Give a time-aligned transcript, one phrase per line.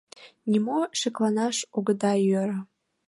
[0.49, 2.57] Нимо шекланаш огыда йӧрӧ...